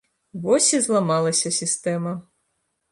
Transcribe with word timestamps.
Вось 0.45 0.69
і 0.77 0.81
зламалася 0.87 1.55
сістэма. 1.61 2.17